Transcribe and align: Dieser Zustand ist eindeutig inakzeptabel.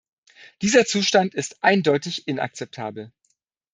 Dieser 0.63 0.87
Zustand 0.87 1.35
ist 1.35 1.61
eindeutig 1.63 2.27
inakzeptabel. 2.27 3.11